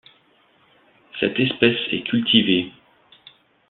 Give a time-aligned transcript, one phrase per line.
[1.19, 2.71] Cette espèce est cultivée.